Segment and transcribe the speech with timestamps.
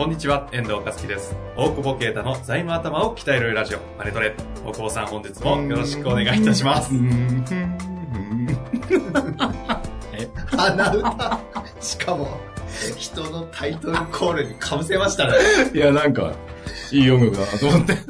[0.00, 1.36] こんにちは、遠藤和樹です。
[1.58, 4.34] 大久保啓太の財務頭を鍛えるラジオ、マネトレ。
[4.64, 6.90] 大久保さん、本日もよろしくお願いいたします。
[10.14, 11.38] え鼻歌
[11.82, 12.40] しかも、
[12.96, 15.34] 人のタイトルコールにかぶせましたね。
[15.74, 16.32] いや、なんか、
[16.90, 17.92] いい音楽だなと思って。
[17.96, 18.06] ス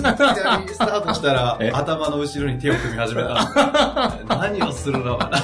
[0.78, 1.72] タートしたら、 え？
[1.72, 4.16] 頭の後ろに手を組み始めた。
[4.28, 5.40] 何をするのかな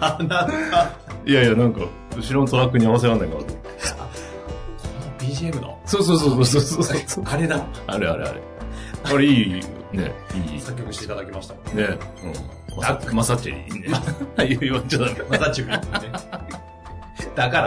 [0.00, 0.48] 鼻歌。
[1.26, 1.80] いやいや、なんか、
[2.16, 3.53] 後ろのトラックに合わせらんないかなと。
[5.50, 7.24] BGM の、そうそうそうそうそうそう。
[7.26, 7.66] あれだ。
[7.86, 8.40] あれあれあれ。
[9.04, 10.12] あれいい、ね、
[10.52, 10.60] いい。
[10.60, 11.54] 作曲していただきました。
[11.74, 12.76] ね、うん。
[12.76, 14.56] マサマサチェリーね。
[14.60, 15.12] 言わんちゃダメ。
[15.28, 16.12] またチュビね。
[17.34, 17.64] だから、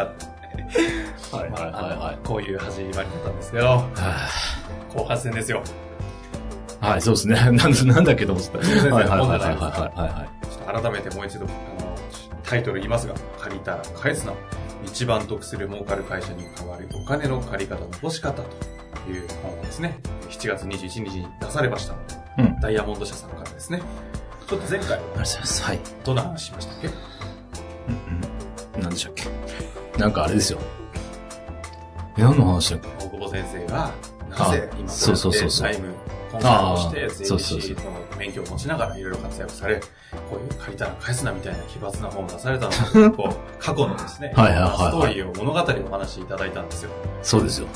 [1.31, 2.27] はいはいはいはい。
[2.27, 4.29] こういう始まりだったんですけど、は
[4.93, 5.63] 後半戦ですよ。
[6.81, 7.35] あはい、そうですね。
[7.51, 8.63] なんなんだっけと思ってた。
[8.63, 11.95] 先生はいはいはいはいはいはちょっと改めてもう一度、あの、
[12.43, 14.33] タイトル言いますが、借りたら返すな。
[14.97, 18.41] 一番得する儲かる会社に変わるお金の借り方の干し方と
[19.07, 21.93] いう本をですね、7月21日に出されました。
[22.39, 23.79] うんダイヤモンド社さんからですね。
[24.47, 24.97] ちょっと前回。
[24.97, 25.79] はい。
[26.03, 26.87] どんな話しましたっけ？
[26.87, 26.93] うん
[28.75, 28.81] うん。
[28.81, 29.25] なんでしたっけ？
[29.99, 30.57] なんかあれですよ。
[32.17, 32.87] え何の話だっけ？
[33.05, 33.91] 大久保先生が、
[34.31, 35.93] なぜ今そうそうそうそう財務
[36.31, 37.81] コンサルをして、税理士の
[38.17, 39.85] 免許を持ちながらいろいろ活躍され、こ
[40.33, 46.91] ういう借りたら返すなみたいな奇抜な本を出されたので、 こう、過去のですね、はいはいはいはいストーリーを物語をお話しいただいたんですよ。
[47.21, 47.67] そうですよ。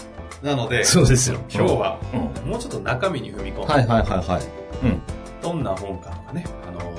[0.42, 1.40] なので、そうですよ。
[1.54, 2.50] 今日はうん。
[2.50, 4.42] もうちょっと中身に踏み込んで、はいはいはいはい。
[4.84, 5.02] うん。
[5.42, 6.94] どんな本かとかね、あの、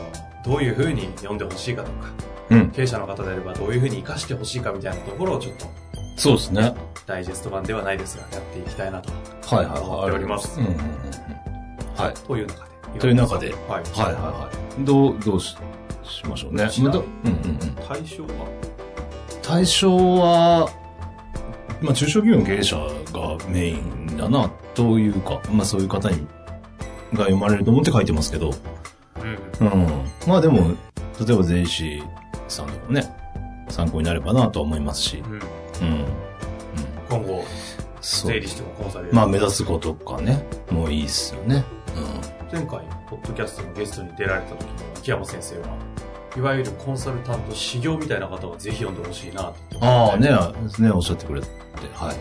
[0.45, 2.09] どういう風に読んでほしいかとか、
[2.51, 2.71] うん。
[2.71, 5.67] 経営者の方であればどういう風に活かしてほしいかみたいなところをちょっと
[6.17, 6.75] そうですね。
[7.07, 9.11] ダイジェスト版ではないですが、やっていきたいなと
[9.57, 9.83] はいはいはい。
[9.83, 10.61] 思っております。
[10.61, 10.83] うんうんうんうん。
[11.97, 12.15] はい。
[12.15, 12.65] という中
[12.95, 12.99] で。
[12.99, 13.83] という中ではい。
[13.99, 14.85] はいはいはい。
[14.85, 15.57] どう、どうし、
[16.03, 16.65] しましょうね。
[16.65, 17.59] うんうんうん。
[17.87, 18.47] 対象は？
[19.43, 20.69] 対象は、
[21.81, 22.77] まあ中小企業の経営者
[23.13, 26.27] がメインだな、というか、まあそういう方に、
[27.13, 28.53] が読まれると思って書いてますけど、
[29.61, 29.69] うん。
[29.69, 30.05] うん。
[30.27, 30.71] まあでも、
[31.27, 32.03] 例えば税理士
[32.49, 33.15] さんでもね、
[33.69, 35.33] 参考になればなとは思いますし、うん。
[35.33, 35.39] うん。
[35.39, 36.07] うん。
[37.09, 37.45] 今後、
[38.01, 38.41] そう税。
[38.41, 41.65] 理士とかコンサルまあ目指すことかね、もういいっすよね。
[42.51, 45.77] 前回、ポッドキャストのゲストに出られた時の秋山先生は、
[46.37, 49.53] いわゆるコンサルタント修行みたいな方はぜひ読んでほしいな。
[49.81, 51.47] ああ、ねま、ね、おっしゃってくれて、
[51.95, 52.17] はい。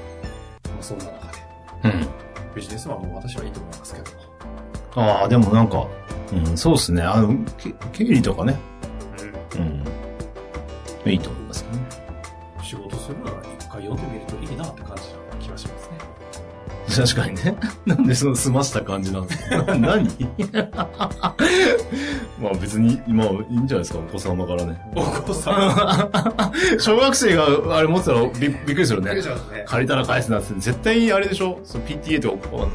[0.79, 1.39] あそんな中で、
[1.85, 2.07] うん。
[2.55, 5.01] ビジネスマンも私はいいと思いますけど。
[5.01, 5.87] ああ、でもなんか、
[6.33, 7.01] うん、そうですね。
[7.01, 8.57] あの、け経理とかね、
[9.55, 9.61] うん。
[11.05, 11.11] うん。
[11.11, 11.40] いいと思
[16.95, 17.55] 確かにね。
[17.85, 19.63] なんでその済ました感じなんですか？
[19.75, 20.07] 何？
[22.41, 24.81] まあ別に、まあいいんじゃないですか、お子様からね。
[24.95, 26.79] お子さん。
[26.79, 29.21] 小学生があれ持ってたらびびっくりするね。
[29.21, 29.63] しますね。
[29.67, 31.59] 借りたら返すなって、絶対あれでしょ？
[31.63, 32.67] その PTA とか、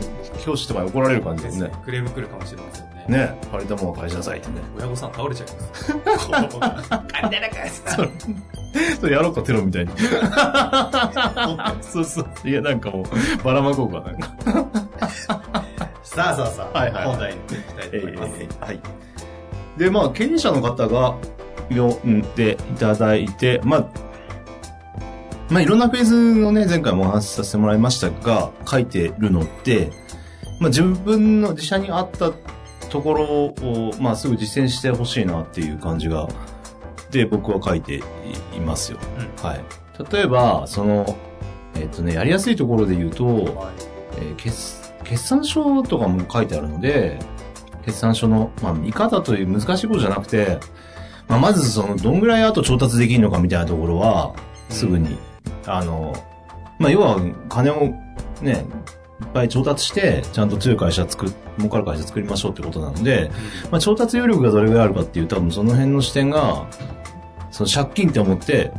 [0.45, 1.71] 教師とかに怒られる感じですね。
[1.85, 3.19] クレーム来るかもしれませんね。
[3.19, 4.55] ね借りたものは返しなさいってね。
[4.79, 5.93] 親御さん倒れちゃいます。
[5.93, 6.83] 子供が。
[7.09, 8.09] 借りたら返すな。
[9.01, 9.93] それやろうか、テロみたいに。
[11.81, 12.49] そうそう。
[12.49, 14.37] いや、なんかもう、ばらまこうかなんか。
[16.03, 18.59] さあさあさあ、はいはい本題に行きたいと思います。
[18.61, 18.81] はい。
[19.77, 21.17] で、まあ、経営者の方が
[21.69, 23.89] 読んでいただいて、まあ、
[25.51, 29.91] まあ、いろんなフェーズのね、前回もお話しさせてもらいましたが、書いてるのって、
[30.59, 32.33] まあ、自分の自社に合った
[32.97, 36.29] ところを、まあ、すぐ実践してほしいなっていう感じが、
[37.11, 37.97] で、僕は書いて
[38.55, 38.99] いますよ。
[39.19, 39.61] うんはい。
[40.13, 41.17] 例えば、その、
[41.75, 43.45] えっ、とね、やりやすいところで言うと、はい
[44.19, 47.21] えー決決算書とかも書いてあるので、
[47.85, 50.59] 決算書の、まあ、見方という難しいことじゃなくて、
[51.29, 54.35] まあ、まずその、どんぐらい後調達できるのかみたいなところは、
[54.69, 55.17] すぐに、
[55.65, 56.13] あの、
[56.81, 57.95] まあ、要は、金を
[58.43, 58.65] ね、
[59.21, 63.31] いっぱい調達して、ちゃんと強い会社作っ、儲かる会社作りましょうってことなので、
[63.71, 66.67] まあ、調達余力がどれぐらいあるかっていう、多分その辺の視点が、
[67.51, 68.73] その借金って思って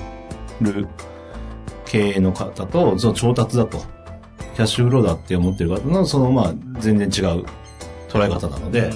[0.61, 0.87] る
[1.85, 3.79] 経営の方と、その調達だと、
[4.55, 7.45] キャッシュフローだって思ってる方の、そのまあ、全然違う
[8.09, 8.91] 捉え方なので、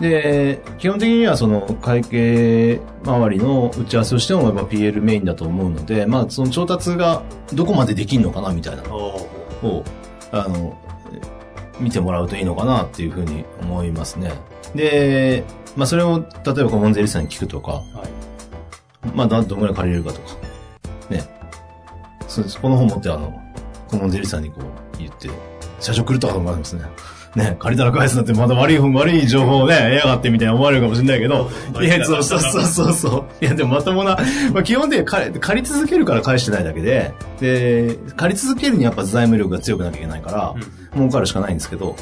[0.00, 7.22] で、基本的にはその会計周りの打ち合わせをしても、まあ、PL メインだと思うので、まあ、その調達が
[7.54, 9.84] どこまでできるのかなみたいなのを、
[10.32, 10.76] あの、
[11.80, 14.32] 見てもらうといいのかなっていうふうに思いますね。
[14.74, 15.44] で、
[15.76, 19.08] まあ、それを、例えば顧問税理士さんに聞くとか、はい。
[19.14, 20.36] まあ、どどんぐらい借りれるかとか、
[21.10, 21.22] ね。
[22.28, 23.40] そそこの本持って、あの、
[23.88, 25.28] 顧問税理士さんにこう言って、
[25.80, 26.82] 社長来るとか思いますね。
[27.36, 31.50] ね、借りたら返すなってまた悪い、悪い情報をね、得やがってみたいに思われるかもしれないけど、
[31.82, 33.44] いや、そうそうそうそうそう。
[33.44, 34.16] いや、でもまともな、
[34.54, 40.54] まあ基本的に借り借り続けるから返してないだけで、で、借り続けるにやっぱ財務力が強くなきゃいけないから、
[40.94, 41.94] 儲かるしかないんですけど、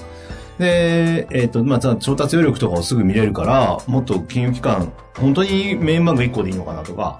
[0.59, 7.19] で、えっ、と、まあ、調達余力とかをすぐ見れるから、もっと金融機関、本当にメインバンク1個でいいのかなとか、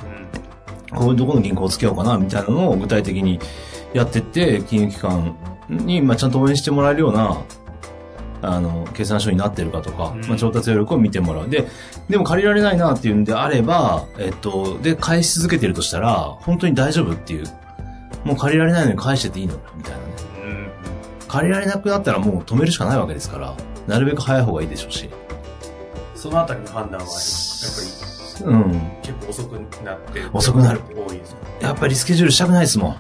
[0.93, 0.97] うん。
[0.97, 3.41] こういうところの銀行をつけようかな、みたいなのを具体的に
[3.93, 5.37] やってって、金融機関
[5.69, 7.43] に、まあ、ちゃんと応援してもらえるような、
[8.45, 11.49] あの、決算書になってるかとか、うんまあ、調達余力を見てもらう。
[11.49, 11.67] で、
[12.09, 17.47] でも借りられないなっていうんであれば、えっと、で、返し続けてるとしたら、本当に大丈夫っていう、
[18.25, 20.05] もう借りられないのに返してていいのみたいなね。
[20.45, 20.69] うん。
[21.29, 23.55] 借りられなくなったらもう止めるしかないわけですから、
[23.87, 25.11] なるべく早い方がいいでしょうし。
[26.15, 28.05] そのあたりの判断は、やっぱり
[28.43, 28.93] うん。
[29.03, 29.53] 結構遅く
[29.85, 30.23] なって。
[30.33, 31.39] 遅くなる多いですよ。
[31.61, 32.97] やっぱりスケジュールしたくないですもん。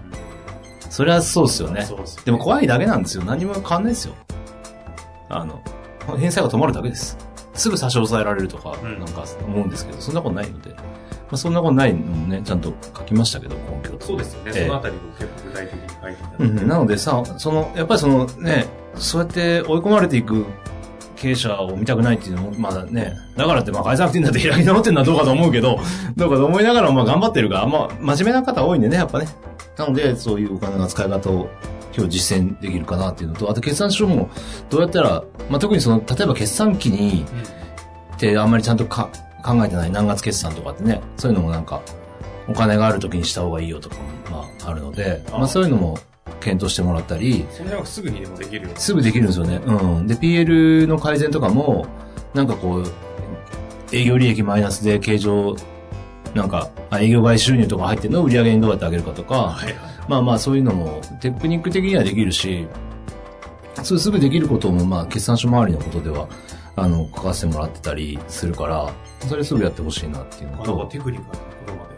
[0.91, 1.88] それはそうですよね。
[2.25, 3.25] でも怖いだけなんですよ。
[3.25, 4.14] 何も変わんないですよ。
[5.29, 5.61] あの、
[6.19, 7.17] 返済が止まるだけです。
[7.55, 10.71] すぐ差し押さえられるとか、うんなんか思うんですけど、そんなことないので。
[10.71, 14.06] まあ、そんなことないのもね、ちゃんと書きましたけど、根拠と。
[14.06, 14.53] そうですよね。
[14.55, 16.44] ええそのあたりを結構具体的に書いていた。
[16.44, 18.67] うん、なのでさ、その、やっぱりそのね、
[18.97, 20.44] そうやって追い込まれていく
[21.17, 25.81] 経営者を見たくないっていうのも、まだね、だからってまあ返さなくてんだって開き直ってるのはどうかと思うけど、
[26.17, 29.29] どうかと思いながらもまあ頑張ってるから、まあ真面目な方多いんでね、やっぱね。
[29.79, 31.49] なので、そういうお金の使い方を
[31.96, 34.29] 今日実践できるかなっていうのと、あと決算書も
[34.70, 37.25] どうやったら、まあ特にその、例えば決算期に、
[38.14, 39.11] ってあんまりちゃんとか
[39.44, 41.82] 考えてない何月決算とかってね、そういうのもなんか、
[42.49, 45.99] お金がある時にした方がいいよとかも、まああるので、あまあそういうのも
[46.41, 48.69] 検討してもらったり、その辺はすぐにでもできる。
[48.76, 49.61] すぐできるんですよね。
[49.64, 50.06] うん。
[50.06, 51.87] で、PL の改善とかも、
[52.35, 52.85] なんかこう、
[53.93, 55.56] 営業利益マイナスで経常、
[56.35, 59.75] なんか、あ営業外収入とか入ってるのを売り上げにどうやって上げるかとか、はいはい。
[60.09, 62.67] まあまあそういうのもテクニック的にはできるし、
[63.83, 66.29] そうすぐできることもまあ決算書周りのことでは、
[66.77, 68.93] あの、書かせてもらってたりするから、
[69.29, 71.89] それすぐやってほしいなっていうのと、テクニカルなところま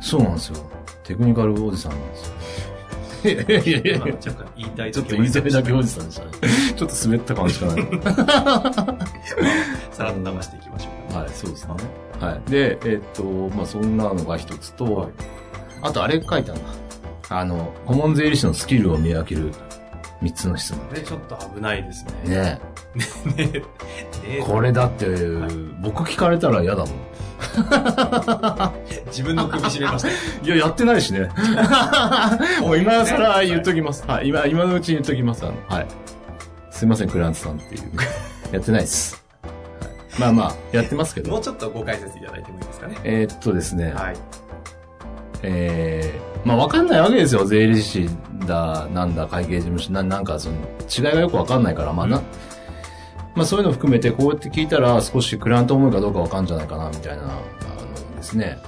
[0.00, 0.56] そうなんですよ。
[1.02, 2.34] テクニカルおじさんなんですよ。
[3.24, 5.02] いやいやいやちょっと言いたいだ
[5.62, 6.32] けおじさんでしたね。
[6.76, 7.72] ちょっと滑った感じかな。
[9.92, 11.20] さらっと流していきましょうか。
[11.20, 11.74] はい、そうですね。
[12.20, 12.50] はい。
[12.50, 13.24] で、えっと、
[13.56, 15.10] まあ、そんなのが一つと、
[15.80, 16.66] あとあれ書いてあるな。
[17.38, 19.52] あの、顧問税理士のスキルを見分ける
[20.22, 20.88] 三つの質問。
[20.90, 22.12] で、ちょっと危ないですね。
[22.24, 22.60] ね
[23.36, 23.46] ね。
[23.46, 23.62] ね
[24.44, 25.06] これだって、
[25.80, 26.94] 僕聞かれたら嫌だもん。
[29.06, 30.08] 自分の首絞めました。
[30.46, 31.28] いや、やってないしね。
[32.62, 34.04] もう今更言っときます。
[34.06, 35.44] はい、今、今のうちに言っときます。
[35.44, 35.86] あの、はい。
[36.70, 37.82] すいません、クランツさんっていう。
[38.52, 39.22] やってないです。
[39.42, 39.48] は
[40.18, 41.32] い、まあまあ、やってますけど。
[41.32, 42.96] もうちょっとご解説いただいてもいいですかね。
[43.02, 43.92] えーっとですね。
[43.92, 44.16] はい。
[45.46, 47.44] えー、まあわかんないわけですよ。
[47.44, 48.08] 税理士
[48.46, 52.22] だ、なんだ、会計事務所、ななんかその、違いがよくわかんないから、まあな、
[53.34, 58.58] まあそういうの含めて、こうやって聞いたら少しクライアント思いかどうかわかんじゃないかな、みたいな、あのですね、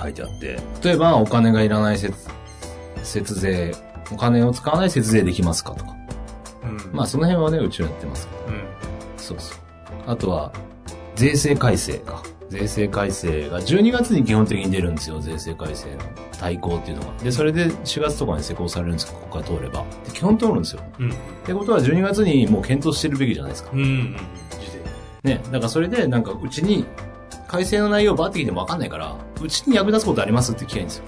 [0.00, 0.58] 書いてあって。
[0.82, 2.14] 例えば、お金がいらない節、
[3.02, 3.74] 節税、
[4.10, 5.94] お金を使わない節税できますかとか。
[6.62, 6.96] うん。
[6.96, 8.56] まあその辺はね、うちはやってますけど。
[8.56, 8.64] うん。
[9.18, 9.58] そうそう。
[10.06, 10.50] あとは、
[11.14, 12.22] 税制改正か。
[12.48, 16.00] 税制改正が12月に基本的に出るんですよ、税制改正の
[16.38, 17.12] 対抗っていうのが。
[17.22, 19.84] で、それで4月とかに施行されるんですか、ここから通れば。
[20.04, 20.82] で基本通るんですよ。
[20.98, 21.10] うん。
[21.10, 21.14] っ
[21.44, 23.70] てことは12月にもう検討してるべきじゃないですか。
[23.72, 23.80] うん。
[23.80, 24.16] うん。
[24.16, 24.78] 事
[25.24, 25.40] ね。
[25.44, 26.86] だからそれでなんかうちに
[27.46, 31.04] 改正の内容バーって聞いてもわかんないから、うちに役立つことありますって聞きゃいいんですよ。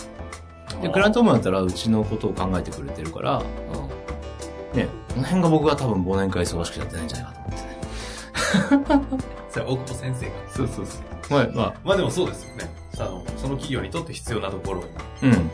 [0.82, 4.78] で、クラントもだったらうちのことを考えてくれてるから、うん。
[4.78, 4.88] ね。
[5.08, 9.20] この辺が僕は多分忘年会忙しくやってないんじゃないかと思ってね。
[9.50, 10.32] それは大久保先生が。
[10.48, 11.19] そうそうそう。
[11.30, 12.70] はい、まあ、まあでもそうですよね。
[12.92, 14.84] さあの、その企業にとって必要なところを。
[15.22, 15.50] うん。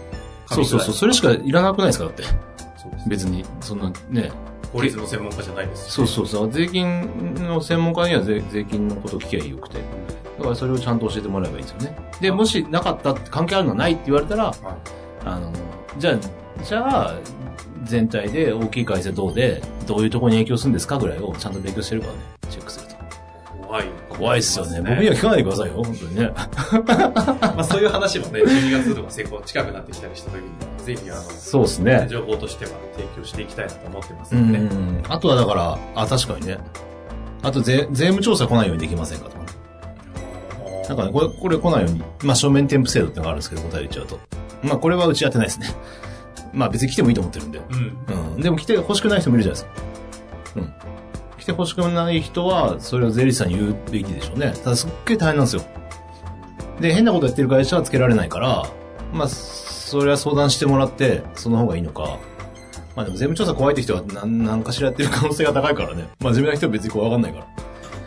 [0.47, 0.95] そうそうそう。
[0.95, 2.23] それしかいらなくないですかだって。
[2.23, 3.09] そうです。
[3.09, 4.30] 別に、そんなね。
[4.73, 5.92] 法律の専門家じゃないですし。
[5.92, 6.52] そうそうそう。
[6.52, 9.78] 税金の専門家には税税金のことを聞きゃよくて。
[10.38, 11.97] だからそれをちゃんと教えてもらえばいいんですよね。
[12.21, 14.56] で、もしなかったって関係あるのないって言われたら、はい。
[15.25, 15.52] あの、
[15.99, 17.14] じゃあ、じゃあ、
[17.85, 22.18] 全体で大きい会社どうで、どういうところに影響するんですかぐらいをちゃんと勉強してるからね、
[22.50, 22.85] チェックすると。
[24.18, 24.38] 怖い。
[24.40, 24.80] っすよね。
[24.80, 26.32] 僕には聞かないでくださいよ、本当にね。
[26.87, 30.42] まあそういう話もね、12月とか成功近くなってきたりした時に、
[30.85, 32.06] ぜひあの、そうですね。
[32.11, 35.02] 情報としては提供していきたいなと思ってますうので、ん。
[35.08, 36.58] あとはだから、あ、確かにね。
[37.42, 39.46] あと税、税務調査来ないようにできませんかとかね。
[40.88, 44.18] なんかね、これ、これ来ないように、まあ、書面添付制度ってのがあるんですけど、答え言っちゃうと。
[44.62, 45.68] まあ、これはうちやってないですね。
[46.52, 47.61] まあ、別に来てもいいと思ってるんで。
[47.70, 48.35] うん。
[48.35, 48.40] うん。
[48.40, 49.82] でも来て欲しくない人もいるじゃないですか。
[50.56, 50.95] うん。
[51.46, 54.52] 来て欲しくない人は、それを税理士さんに言うべきでしょうね。
[54.64, 55.62] ただ、すっげえ大変なんですよ。
[56.80, 58.64] で、変なことやってる会社はつけられないから、
[59.12, 62.18] まあ、それは相談してもらって、その方がいいのか。
[62.96, 66.08] まあでも税務調査怖いって人は何何かしらやってる可能性が高いからね。
[66.18, 67.46] まあ自分の人は別に怖がんないから。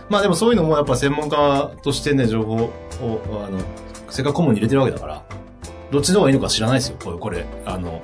[0.10, 2.72] まあでもそういうのもやっぱ専門家としてね、情報を、
[3.48, 3.60] あの、
[4.10, 5.24] せっかく顧問に入れてるわけだから、
[5.91, 6.98] どっちの方がいいのか知らないですよ。
[7.01, 8.01] これ、これ、あの、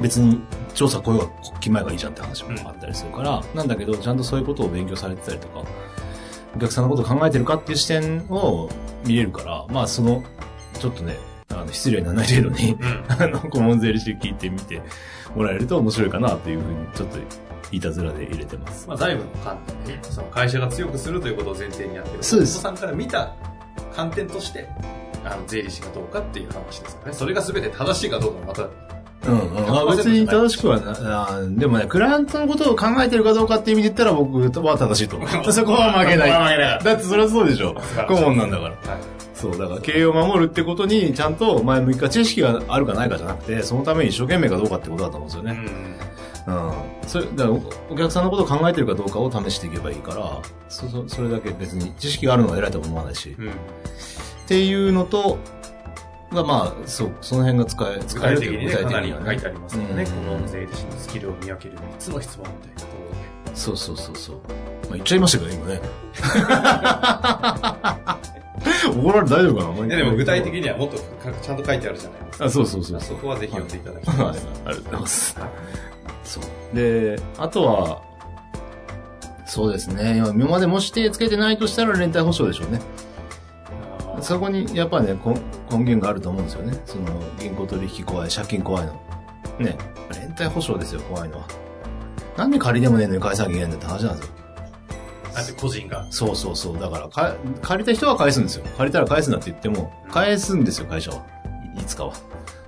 [0.00, 0.40] 別に
[0.76, 5.64] 調査こういうのが決まればいいじゃんって話もあったりするから、なんだけど、ちゃんとそういうことを勉強されてたりとか、
[6.54, 8.68] お客さんのことを考えてるかっていう視点を
[9.04, 10.22] 見れるから、まあその、
[10.78, 11.16] ちょっとね、
[11.48, 13.04] あの、失礼にならない程度に、うん。
[13.08, 14.82] あの、顧問税理士聞いてみて
[15.34, 17.18] もらえると面白いかなというふうに、ちょっと、
[17.72, 18.86] いたずらで入れてます。
[18.86, 22.22] まあ、財務の観点でね、その会社が強くするということを前提にやってる。
[22.22, 23.34] そうですさんから見た
[23.94, 24.68] 観点として、
[25.24, 27.12] あの、税理士がどうかっていう話ですよね。
[27.12, 28.68] それが全て正しいかどうかもまた、
[29.26, 29.76] うん、うん。
[29.76, 35.28] あ別に正しくはな、あでもね、クライアントのことを考えてるかどうかっていう意味で言ったら僕は正しいと思う。
[35.52, 36.80] そこは負けない。
[36.82, 37.74] だってそれはそうでしょ。
[38.08, 38.70] 顧問なんだから。
[38.70, 39.16] はい。
[39.34, 45.60] そう、だから経営を守るってことに、ちゃんと前向きか知識があるかないかじゃなくて、そのために一生懸命かどうかってことだと思うんですよね。
[46.46, 46.56] うん。
[46.68, 46.72] うん。
[47.06, 50.40] それ、だからおお客さんのことを考えてるかどうかを試していけばいいから、
[50.70, 53.36] そ、そ、それだけ別に知識があるのが偉いとは思わないし。
[53.38, 53.48] うん。
[53.48, 53.52] っ
[54.48, 55.38] ていうのと、
[56.32, 60.02] がまあ、そう、その辺が使え、具使えるという体的にね、かなりは書いてありますよね。
[60.02, 63.10] うんこの税理士のスキルを見分ける3つの質問みたいなところ
[63.50, 63.56] で。
[63.56, 64.36] そうそうそうそう。
[64.36, 64.46] まあ、
[64.94, 65.80] 言っちゃいましたけどね、今ね。
[68.96, 71.02] 怒られて大丈夫かないやでも具体的にはもっとか
[71.40, 72.44] ちゃんと書いてあるじゃないですか。
[72.46, 73.14] あ、そうそうそうそ。
[73.14, 74.32] こはぜひ読んでいただきたいはい、あ。
[74.32, 75.36] りがとうございます。
[76.24, 76.76] そう。
[76.76, 78.02] で、あとは、
[79.46, 80.16] そうですね。
[80.16, 82.80] 今今までもし手つけてないとしたら連帯保証でしょうね。
[84.20, 85.34] そこにやっぱね、根
[85.70, 86.78] 根源があると思うんですよね。
[86.86, 87.04] その、
[87.38, 88.92] 銀行取引怖い、借金怖いの。
[89.58, 89.76] ね。
[90.14, 91.46] 連帯保証ですよ、怖いのは。
[92.36, 94.32] なんで借りでもねえのに返さなきゃいけないんだって話なんですよ。
[95.34, 96.06] だって個人が？
[96.10, 96.78] そうそうそう。
[96.78, 98.64] だからか、借りた人は返すんですよ。
[98.76, 101.24] 借りたら返すなって言っても、返すんですよ、会社は。
[101.76, 102.14] いいつかは。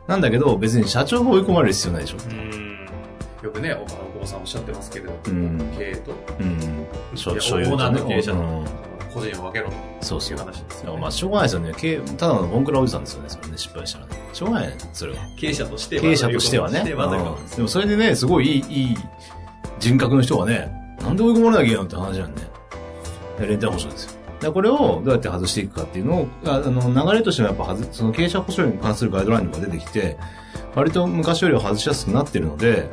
[0.07, 2.17] なんだけど、別に社長が追い込まれる必要ないでしょ。
[2.31, 2.89] うん。
[3.43, 3.87] よくね、お
[4.19, 6.87] お子さんおっしゃってますけれど、うん経営と、うん。
[7.15, 10.37] い所有とねオーナーと経営者のうん個人を分けろとそうそう。
[10.37, 11.01] いう話ですよね。
[11.01, 11.73] まあ、しょうがないですよね。
[11.77, 14.13] 経営ただのボンクラおじさんですよね、それね、失敗したらね。
[14.33, 15.19] しょうがないね、それは。
[15.39, 16.03] 経営者としては。
[16.03, 16.83] 経営者としてはね。
[16.83, 18.97] ということとしてはということうんでもそれでね、すごいいい、いい
[19.81, 22.49] 人格の人がね、なんで追い込まれなきゃいけないのって話なんで、ね。
[23.41, 24.19] で連帯保証ですよ。
[24.41, 30.17] でこれをどうやって外していくかっていうのを、ああの、流れとしてはやっぱはず、その経営者保証に関するガイドラインとか出てきて、
[30.75, 32.89] 割と昔よりは外しやすくなってるので、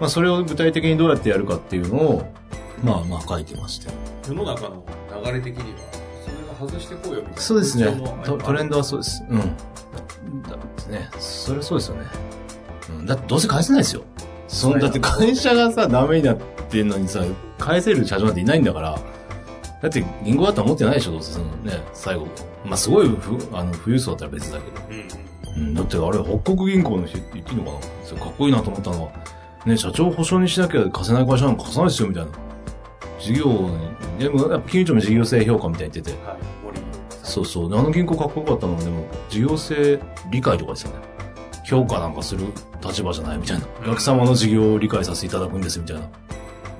[0.00, 2.32] まあそれを具体的にどうやってやるかっていうのを、
[2.82, 3.92] まあまあ書いてまして。
[4.26, 4.84] 世の中の
[5.24, 5.78] 流れ的には、
[6.24, 7.40] それが外してこうよみたいな。
[7.40, 8.02] そうですね。
[8.24, 9.22] トトレンドはそうです。
[9.28, 9.38] うん。
[9.38, 9.44] だ
[10.54, 12.06] ってね、それそうですよね。
[12.88, 13.06] うん。
[13.06, 14.02] だってどうせ返せないですよ。
[14.48, 16.36] そんだって会社がさ、ダメになっ
[16.68, 17.22] てんのにさ、
[17.58, 18.98] 返せる社長なんていないんだから、
[19.82, 22.26] だって銀行だったら持ってないでしょ、どうせそのね、最後。
[22.64, 24.86] まあすごいふ、あの、富裕層だったら別だけど。
[24.88, 25.68] うんうん。
[25.68, 29.12] うん、だってあれ、北国銀行の人言っていいのかなかっこいいなと思ったのは、
[29.66, 32.30] ね、社長保証にしなきゃ貸せない会社なんか貸さないですよ、みたいな。
[33.18, 36.38] 事業に、でも、やっぱ金融庁も事業性評価みたいに言ってて、はい。
[36.64, 36.80] 森
[37.22, 37.70] そうそう。
[37.70, 40.00] であの銀行かっこよかったのは、でも、事業性
[40.30, 40.96] 理解とかですよね。
[41.64, 42.46] 評価なんかする
[42.82, 43.66] 立場じゃないみたいな。
[43.82, 46.02] お客様の事業を理解させていただくんですみたいな。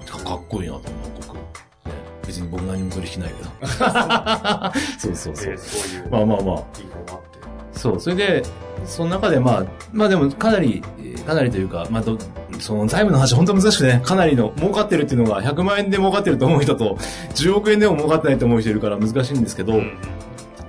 [0.06, 1.34] かかっこいいなと思う、僕。
[1.36, 1.42] ね、
[2.26, 3.50] 別に僕何も取引ないけど。
[4.98, 5.58] そうそうそうで、。
[5.58, 6.64] そういうまあまあまあ。
[7.72, 8.00] そう。
[8.00, 8.42] それで、
[8.84, 12.18] その中でまあ、まあでもかなり、えーかなりというか、まあど、
[12.58, 16.96] その財務の話本当難しくね、かなりの儲かってるっていうのが100万円で儲かってると思う人と、
[17.34, 19.98] 10億円でも儲かってないと思う人いるから難しいんですけど、うん。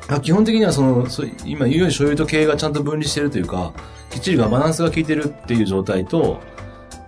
[0.08, 3.74] まあ基本的にはその、そう今言うように所有と経営がちゃんと分離してるというか、
[4.10, 6.40] きっちりがバランスが効いてるっていう状態と、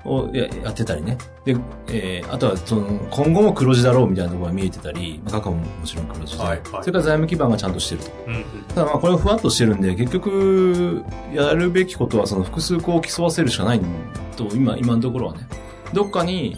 [0.06, 1.18] をややってたりね。
[1.46, 1.56] で、
[1.88, 8.12] えーあとはその、今後も黒字だろうみたいなところが見えてたり、まあ、過去ももちろん黒字で、はいはいそれから財務基盤がちゃんとしてると。
[8.28, 8.44] うんうん。
[8.70, 13.82] ただまあこれをふわっとしてるんで、結局、やるべきことはその複数個を競わせるしかない
[14.36, 15.48] と、今、今のところはね。
[15.94, 16.56] どっかに、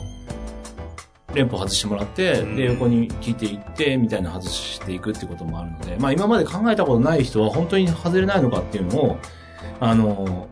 [1.33, 9.17] 連邦外してもらって、うんで、横に聞いていって、みたいな外していくってこともあるので、まあ今まで考えたことない人は本当に外れないのかっていうのを、
[9.79, 10.47] あの、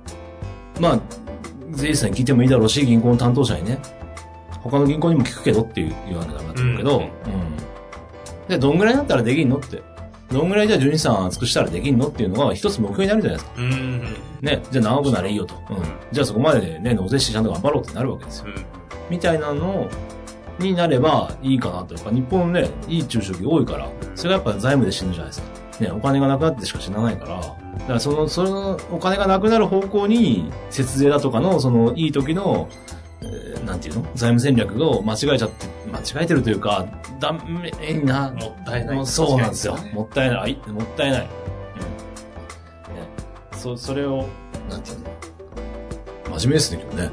[0.79, 0.99] まあ、
[1.73, 3.79] 税理士さんに聞いてもいいだろうし、銀行の担当者にね、
[4.61, 7.07] 他の銀行にも聞くけどっていう言わなきゃダメだと思うけど、ううんん。
[8.47, 9.81] で、どんぐらいだったらできんのって。
[10.31, 13.51] どんぐらいじゃあ12さん尽くしたらできんのっていうのが一つ目標になるじゃないですか。
[13.57, 14.01] うんうん
[14.41, 14.63] ね。
[14.71, 15.55] じゃあ何億ならいいよと。
[15.69, 15.77] うん。
[16.11, 18.45] じゃあそこまでね、納税してちゃんと頑張ろうってなるわけですよ。
[18.47, 18.65] うん。
[19.09, 19.89] みたいなのを、
[20.59, 25.62] になればいいかなとか、日本ね、いい中小企業多いから、それがやっぱ財務で死ぬじゃないですか。
[25.79, 27.57] ね、お金がなくなってしか死なないから、だか
[27.93, 32.69] らその、そのお金がなくなる方向に、節税だとかの、その、いい時の、
[33.21, 34.01] えーなんていうの？
[34.15, 36.85] 財務戦略を間違えちゃって、間違えてるというか、
[37.19, 37.71] ダメ
[38.03, 39.05] な、もったいない。
[39.05, 39.77] そうなんですよ。
[39.93, 40.59] もったいない。
[40.67, 41.21] もったいない。
[41.21, 41.27] うん。
[42.95, 43.07] ね、
[43.53, 44.27] そ、それを、
[44.69, 45.05] なんていうの？
[46.37, 47.11] 真面目ですね、今日ね。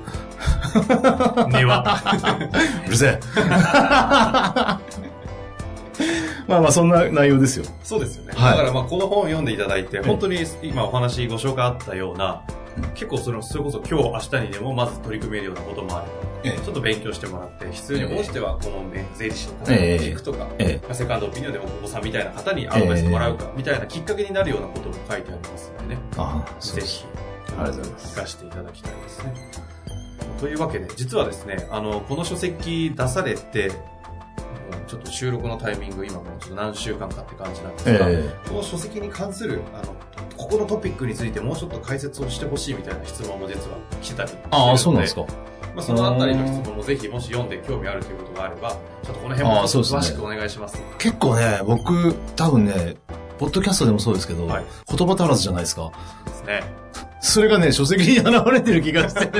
[1.53, 2.03] 根は。
[2.87, 3.21] うるせえ。
[6.51, 7.65] まあまあ、そんな内容ですよ。
[7.85, 8.33] そうですよね。
[8.35, 12.43] はいだからまあこの本を読んでいただいて、本当に今お話ご紹介あったような、
[12.95, 14.05] 結構その、それこそ今日
[14.35, 16.07] 明日にでもまず取り組めるようなこともある。
[16.43, 26.01] えちょっと勉強してもらって、必要に応じては顧問弁、税理士の方ええに聞くとか、えまあセカンドオピニオンでお子さんみたいな方にアドバイスもらうか、みたいなきっかけになるようなことも書いてありますのでね。
[26.17, 26.99] ああ、そうぜです。
[27.01, 27.05] ひ、
[27.51, 29.35] ありがとうございます活かしていただきたいですね。
[30.41, 33.71] というわけで、実はですね、あの、この書籍出されて、
[34.91, 39.95] ちょっと収録のタイミング、今もうちょっと何週間かって感じなんですが、えこの書籍に関する、あの、
[40.37, 45.27] ここのトピックについてもうちょっと解説をしてほしいみたいな質問も実は来てたりしてるのでああ、そうなんですか。
[45.77, 50.83] まあ、そのあたりの質問もぜひもし読んで興味あるということがあれば、ちょっとこの辺も詳しくお願いします。
[50.99, 52.97] 結構ね、僕、多分ね、
[53.41, 55.91] ポッドキャストでもそうですけど、はい言葉足らずじゃないですか。
[56.27, 56.63] ですね。
[57.23, 59.31] それがね、書籍に現れてる気がして。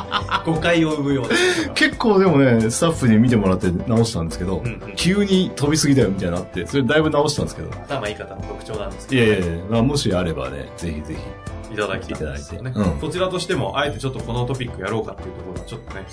[0.46, 1.74] 誤解を生むような。
[1.74, 7.70] 結構でもね、スタッフに見てもらって直したんですけど、うんうん急に飛びすぎだよみたいになって、それだいぶ直したんですけど。
[7.70, 11.74] 頭いい方の特徴なんですけど、いやいやいや、まあもしあればね、ぜひぜひ。
[11.74, 12.70] いただきたいですよね。
[12.70, 16.06] いただいてうんこちらとしても、あえてちょっとこのトピックやろうかっていうところはちょっとね、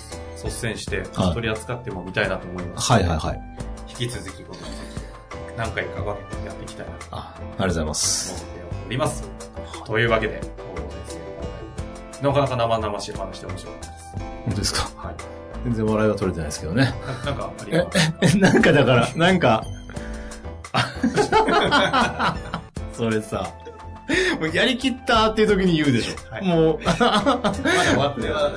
[0.44, 2.92] 率先してはい取り扱ってもみたいなと思います。
[2.92, 3.40] はいはいはい。
[3.88, 4.77] 引き続きこの書籍
[5.58, 8.44] 何回かはやっていきたいなとあ、ありがとうございます。
[8.44, 9.28] 思っております。
[9.86, 11.18] というわけで、大野先
[12.20, 14.04] 生なかなか生々しい話で面白かったです。
[14.16, 14.82] 本当ですか？
[14.96, 15.14] はい。
[15.64, 16.94] 全然笑いは取れてないですけどね。
[17.24, 17.86] ななんかありが
[18.48, 19.64] なんかだから、なんか、
[22.92, 23.50] それさ、
[24.40, 26.32] もうやりきったっていう時に言うでしょ。
[26.32, 28.52] はいもう、まだ終わっては、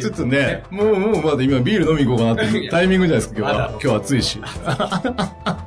[0.00, 3.70] ちょっとね、もう、もうまだ今ビール飲み行こうかなっていうタイミングじゃないですか、今日は。
[3.82, 4.40] 今日暑いし。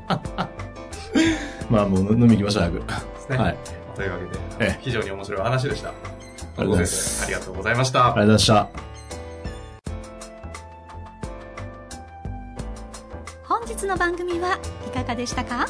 [1.69, 2.79] まあもう飲み行きましょう、早く。
[2.79, 2.83] で
[3.19, 3.37] すね。
[3.37, 3.57] はい。
[3.95, 5.89] というわけでええ、非常に面白い話でした。
[5.89, 5.99] あり
[6.57, 7.99] がとうございます先生ありがとうございました。
[7.99, 8.69] ありがとうございました。
[13.47, 15.67] 本日の番組はいかがでしたか？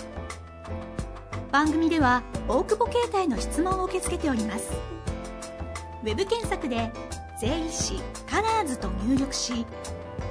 [1.52, 4.72] 番組では大久保携帯の質問を受け付けております
[6.04, 6.92] ウェブ検索で
[7.42, 9.66] 「税理士カラーズと入力し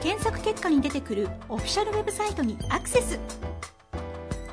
[0.00, 3.18] 検索結果に出てくるオフィシャルウェブサイトにアクセス